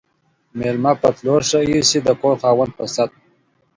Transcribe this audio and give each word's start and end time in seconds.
ميلمه 0.57 0.91
په 1.01 1.09
تلو 1.15 1.35
ښه 1.47 1.59
ايسي، 1.69 1.99
د 2.07 2.09
کور 2.21 2.35
خاوند 2.41 2.71
په 2.77 2.85
ست. 2.93 3.11